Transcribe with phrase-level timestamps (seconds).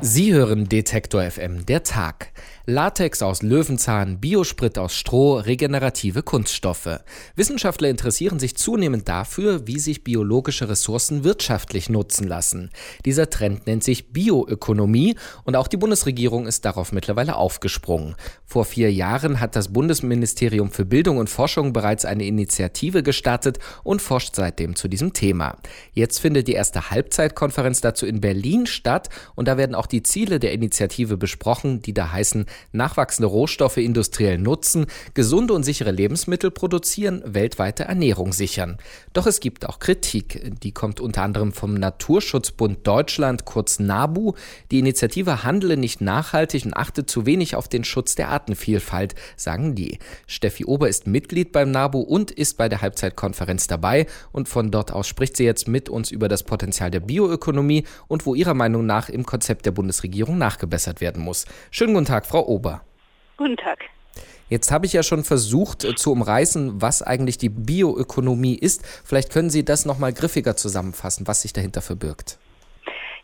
[0.00, 2.32] Sie hören Detektor FM, der Tag.
[2.66, 7.00] Latex aus Löwenzahn, Biosprit aus Stroh, regenerative Kunststoffe.
[7.36, 12.70] Wissenschaftler interessieren sich zunehmend dafür, wie sich biologische Ressourcen wirtschaftlich nutzen lassen.
[13.04, 18.14] Dieser Trend nennt sich Bioökonomie und auch die Bundesregierung ist darauf mittlerweile aufgesprungen.
[18.46, 24.00] Vor vier Jahren hat das Bundesministerium für Bildung und Forschung bereits eine Initiative gestartet und
[24.00, 25.58] forscht seitdem zu diesem Thema.
[25.92, 30.40] Jetzt findet die erste Halbzeitkonferenz dazu in Berlin statt und da werden auch die Ziele
[30.40, 37.22] der Initiative besprochen, die da heißen nachwachsende Rohstoffe industriell nutzen, gesunde und sichere Lebensmittel produzieren,
[37.24, 38.78] weltweite Ernährung sichern.
[39.12, 40.52] Doch es gibt auch Kritik.
[40.62, 44.34] Die kommt unter anderem vom Naturschutzbund Deutschland, kurz NABU.
[44.70, 49.74] Die Initiative handle nicht nachhaltig und achte zu wenig auf den Schutz der Artenvielfalt, sagen
[49.74, 49.98] die.
[50.26, 54.92] Steffi Ober ist Mitglied beim NABU und ist bei der Halbzeitkonferenz dabei und von dort
[54.92, 58.86] aus spricht sie jetzt mit uns über das Potenzial der Bioökonomie und wo ihrer Meinung
[58.86, 61.46] nach im Konzept der Bundesregierung nachgebessert werden muss.
[61.70, 62.80] Schönen guten Tag, Frau Ober.
[63.36, 63.80] Guten Tag.
[64.48, 68.86] Jetzt habe ich ja schon versucht äh, zu umreißen, was eigentlich die Bioökonomie ist.
[69.04, 72.38] Vielleicht können Sie das noch mal griffiger zusammenfassen, was sich dahinter verbirgt.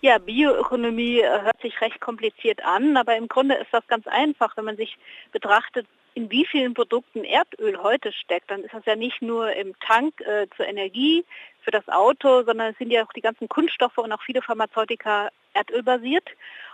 [0.00, 4.56] Ja, Bioökonomie äh, hört sich recht kompliziert an, aber im Grunde ist das ganz einfach,
[4.56, 4.96] wenn man sich
[5.30, 9.78] betrachtet, in wie vielen Produkten Erdöl heute steckt, dann ist das ja nicht nur im
[9.80, 11.24] Tank äh, zur Energie
[11.62, 15.28] für das Auto, sondern es sind ja auch die ganzen Kunststoffe und auch viele Pharmazeutika
[15.54, 16.28] erdölbasiert.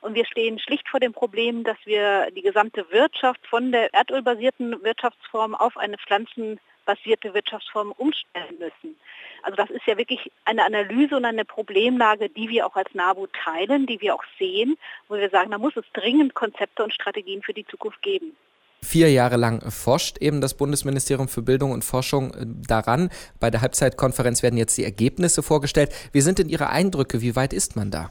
[0.00, 4.82] Und wir stehen schlicht vor dem Problem, dass wir die gesamte Wirtschaft von der erdölbasierten
[4.82, 8.96] Wirtschaftsform auf eine pflanzenbasierte Wirtschaftsform umstellen müssen.
[9.42, 13.28] Also das ist ja wirklich eine Analyse und eine Problemlage, die wir auch als NABU
[13.44, 14.76] teilen, die wir auch sehen,
[15.08, 18.36] wo wir sagen, da muss es dringend Konzepte und Strategien für die Zukunft geben.
[18.84, 23.10] Vier Jahre lang forscht eben das Bundesministerium für Bildung und Forschung äh, daran.
[23.38, 25.92] Bei der Halbzeitkonferenz werden jetzt die Ergebnisse vorgestellt.
[26.12, 27.22] Wie sind denn Ihre Eindrücke?
[27.22, 28.10] Wie weit ist man da?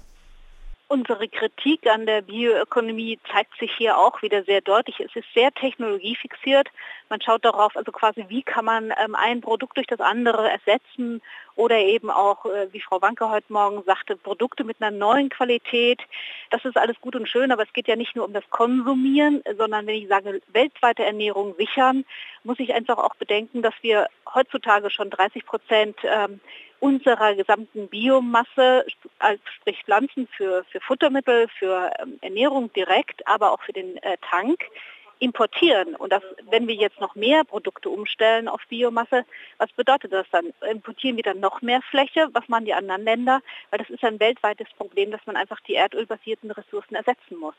[0.91, 4.99] Unsere Kritik an der Bioökonomie zeigt sich hier auch wieder sehr deutlich.
[4.99, 6.67] Es ist sehr technologiefixiert.
[7.07, 11.21] Man schaut darauf, also quasi, wie kann man ähm, ein Produkt durch das andere ersetzen
[11.55, 16.01] oder eben auch, äh, wie Frau Wanke heute Morgen sagte, Produkte mit einer neuen Qualität.
[16.49, 19.41] Das ist alles gut und schön, aber es geht ja nicht nur um das Konsumieren,
[19.57, 22.03] sondern wenn ich sage, weltweite Ernährung sichern,
[22.43, 26.41] muss ich einfach auch bedenken, dass wir heutzutage schon 30 Prozent ähm,
[26.81, 28.85] unserer gesamten Biomasse,
[29.59, 34.59] sprich Pflanzen für, für Futtermittel, für ähm, Ernährung direkt, aber auch für den äh, Tank,
[35.19, 35.95] importieren.
[35.95, 39.23] Und das, wenn wir jetzt noch mehr Produkte umstellen auf Biomasse,
[39.59, 40.51] was bedeutet das dann?
[40.69, 42.27] Importieren wir dann noch mehr Fläche?
[42.33, 43.41] Was machen die anderen Länder?
[43.69, 47.53] Weil das ist ein weltweites Problem, dass man einfach die erdölbasierten Ressourcen ersetzen muss.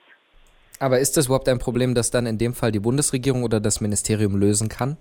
[0.80, 3.80] Aber ist das überhaupt ein Problem, das dann in dem Fall die Bundesregierung oder das
[3.80, 4.96] Ministerium lösen kann?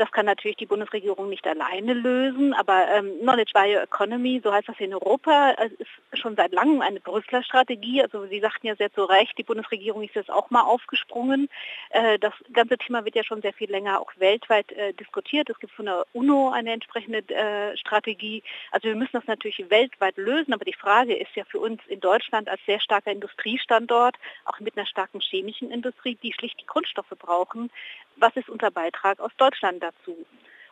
[0.00, 4.80] Das kann natürlich die Bundesregierung nicht alleine lösen, aber ähm, Knowledge Bioeconomy, so heißt das
[4.80, 8.02] in Europa, ist schon seit langem eine Brüsseler Strategie.
[8.02, 11.50] Also Sie sagten ja sehr zu Recht, die Bundesregierung ist jetzt auch mal aufgesprungen.
[11.90, 15.50] Äh, das ganze Thema wird ja schon sehr viel länger auch weltweit äh, diskutiert.
[15.50, 18.42] Es gibt von der UNO eine entsprechende äh, Strategie.
[18.70, 22.00] Also wir müssen das natürlich weltweit lösen, aber die Frage ist ja für uns in
[22.00, 27.12] Deutschland als sehr starker Industriestandort, auch mit einer starken chemischen Industrie, die schlicht die Grundstoffe
[27.18, 27.70] brauchen,
[28.20, 30.16] was ist unser Beitrag aus Deutschland dazu?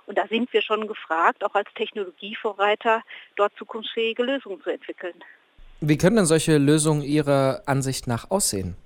[0.06, 3.03] Und da sind wir schon gefragt, auch als Technologievorreiter,
[3.36, 5.14] dort zukunftsfähige Lösungen zu entwickeln.
[5.81, 8.76] Wie können denn solche Lösungen Ihrer Ansicht nach aussehen?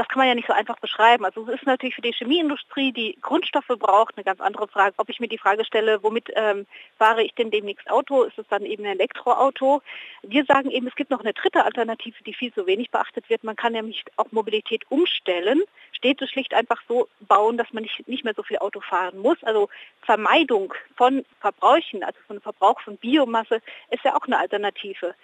[0.00, 1.26] das kann man ja nicht so einfach beschreiben.
[1.26, 4.94] Also es ist natürlich für die Chemieindustrie, die Grundstoffe braucht, eine ganz andere Frage.
[4.96, 6.66] Ob ich mir die Frage stelle, womit ähm,
[6.96, 8.22] fahre ich denn demnächst Auto?
[8.22, 9.82] Ist es dann eben ein Elektroauto?
[10.22, 13.44] Wir sagen eben, es gibt noch eine dritte Alternative, die viel zu wenig beachtet wird.
[13.44, 15.62] Man kann nämlich auch Mobilität umstellen,
[16.00, 19.36] Städte schlicht einfach so bauen, dass man nicht, nicht mehr so viel Auto fahren muss.
[19.42, 19.68] Also
[20.02, 25.14] Vermeidung von Verbräuchen, also von Verbrauch von Biomasse, ist ja auch eine Alternative.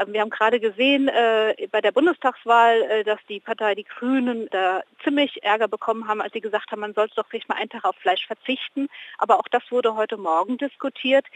[0.00, 4.48] Ähm, wir haben gerade gesehen äh, bei der Bundestagswahl, äh, dass die Partei Die Grünen
[4.50, 7.70] da ziemlich Ärger bekommen haben, als sie gesagt haben, man sollte doch vielleicht mal einen
[7.70, 8.88] Tag auf Fleisch verzichten.
[9.18, 11.26] Aber auch das wurde heute Morgen diskutiert.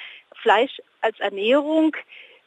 [0.43, 1.97] Fleisch als Ernährung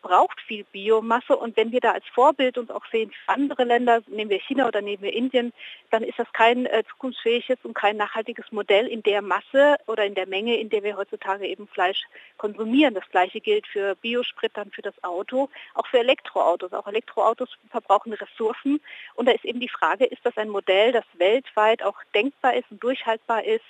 [0.01, 4.29] braucht viel Biomasse und wenn wir da als Vorbild uns auch sehen andere Länder, nehmen
[4.29, 5.53] wir China oder nehmen wir Indien,
[5.89, 10.15] dann ist das kein äh, zukunftsfähiges und kein nachhaltiges Modell in der Masse oder in
[10.15, 12.03] der Menge, in der wir heutzutage eben Fleisch
[12.37, 12.93] konsumieren.
[12.93, 16.73] Das gleiche gilt für Biosprit, dann für das Auto, auch für Elektroautos.
[16.73, 18.81] Auch Elektroautos verbrauchen Ressourcen
[19.15, 22.69] und da ist eben die Frage, ist das ein Modell, das weltweit auch denkbar ist
[22.71, 23.65] und durchhaltbar ist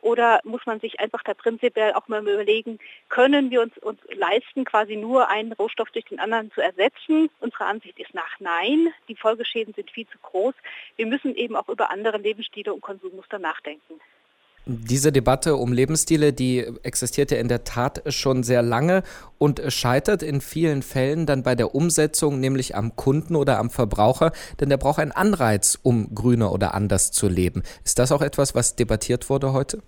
[0.00, 2.78] oder muss man sich einfach da prinzipiell auch mal überlegen,
[3.08, 7.30] können wir uns, uns leisten, quasi nur einen Rohstoff durch den anderen zu ersetzen?
[7.40, 8.92] Unsere Ansicht ist nach Nein.
[9.08, 10.54] Die Folgeschäden sind viel zu groß.
[10.96, 14.00] Wir müssen eben auch über andere Lebensstile und Konsummuster nachdenken.
[14.70, 19.02] Diese Debatte um Lebensstile, die existiert ja in der Tat schon sehr lange
[19.38, 24.30] und scheitert in vielen Fällen dann bei der Umsetzung, nämlich am Kunden oder am Verbraucher,
[24.60, 27.62] denn der braucht einen Anreiz, um grüner oder anders zu leben.
[27.82, 29.82] Ist das auch etwas, was debattiert wurde heute?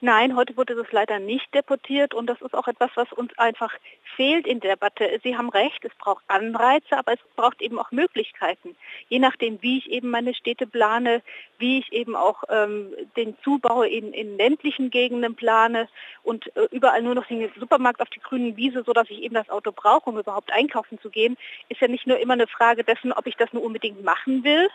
[0.00, 3.72] Nein, heute wurde das leider nicht deportiert und das ist auch etwas, was uns einfach
[4.16, 5.20] fehlt in der Debatte.
[5.22, 8.76] Sie haben recht, es braucht Anreize, aber es braucht eben auch Möglichkeiten.
[9.08, 11.22] Je nachdem, wie ich eben meine Städte plane,
[11.58, 15.88] wie ich eben auch ähm, den Zubau in, in, ländlichen Gegenden plane
[16.22, 19.48] und äh, überall nur noch den Supermarkt auf die grünen Wiese, sodass ich eben das
[19.48, 21.36] Auto brauche, um überhaupt einkaufen zu gehen,
[21.68, 24.68] ist ja nicht nur immer eine Frage dessen, ob ich das nur unbedingt machen will,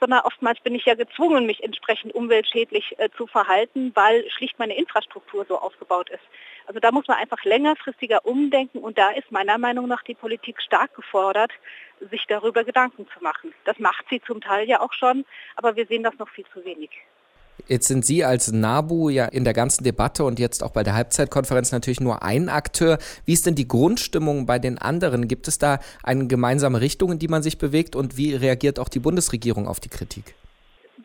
[0.00, 4.76] sondern oftmals bin ich ja gezwungen, mich entsprechend umweltschädlich äh, zu verhalten, weil schlicht meine
[4.76, 6.22] Infrastruktur so aufgebaut ist.
[6.66, 10.60] Also da muss man einfach längerfristiger umdenken und da ist meiner Meinung nach die Politik
[10.60, 11.50] stark gefordert,
[12.10, 13.54] sich darüber Gedanken zu machen.
[13.64, 15.24] Das macht sie zum Teil ja auch schon,
[15.56, 16.90] aber wir sehen das noch viel zu wenig.
[17.66, 20.94] Jetzt sind Sie als NABU ja in der ganzen Debatte und jetzt auch bei der
[20.94, 22.98] Halbzeitkonferenz natürlich nur ein Akteur.
[23.24, 25.28] Wie ist denn die Grundstimmung bei den anderen?
[25.28, 28.88] Gibt es da eine gemeinsame Richtung, in die man sich bewegt und wie reagiert auch
[28.88, 30.34] die Bundesregierung auf die Kritik?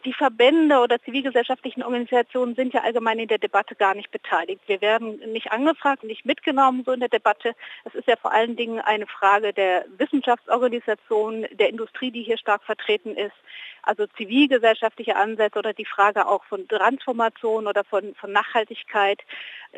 [0.05, 4.61] Die Verbände oder zivilgesellschaftlichen Organisationen sind ja allgemein in der Debatte gar nicht beteiligt.
[4.67, 7.53] Wir werden nicht angefragt, nicht mitgenommen so in der Debatte.
[7.85, 12.63] Es ist ja vor allen Dingen eine Frage der Wissenschaftsorganisationen, der Industrie, die hier stark
[12.63, 13.35] vertreten ist.
[13.81, 19.21] Also zivilgesellschaftliche Ansätze oder die Frage auch von Transformation oder von, von Nachhaltigkeit,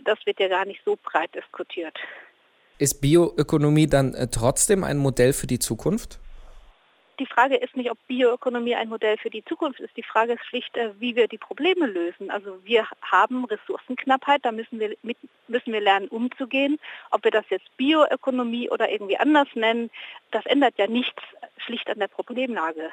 [0.04, 1.98] das wird ja gar nicht so breit diskutiert.
[2.78, 6.20] Ist Bioökonomie dann äh, trotzdem ein Modell für die Zukunft?
[7.20, 9.96] Die Frage ist nicht, ob Bioökonomie ein Modell für die Zukunft ist.
[9.98, 12.30] Die Frage ist schlicht, äh, wie wir die Probleme lösen.
[12.30, 15.18] Also wir haben Ressourcenknappheit, da müssen wir, mit,
[15.48, 16.80] müssen wir lernen umzugehen.
[17.12, 19.90] Ob wir das jetzt Bioökonomie oder irgendwie anders nennen,
[20.32, 21.22] das ändert ja nichts
[21.58, 22.92] schlicht an der Problemlage.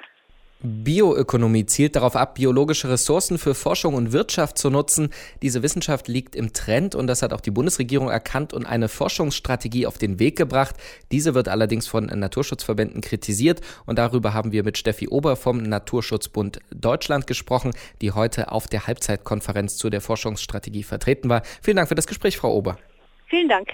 [0.62, 5.10] Bioökonomie zielt darauf ab, biologische Ressourcen für Forschung und Wirtschaft zu nutzen.
[5.42, 9.86] Diese Wissenschaft liegt im Trend und das hat auch die Bundesregierung erkannt und eine Forschungsstrategie
[9.86, 10.76] auf den Weg gebracht.
[11.10, 16.60] Diese wird allerdings von Naturschutzverbänden kritisiert und darüber haben wir mit Steffi Ober vom Naturschutzbund
[16.70, 21.42] Deutschland gesprochen, die heute auf der Halbzeitkonferenz zu der Forschungsstrategie vertreten war.
[21.60, 22.78] Vielen Dank für das Gespräch, Frau Ober.
[23.26, 23.68] Vielen Dank.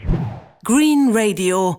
[0.65, 1.79] Green Radio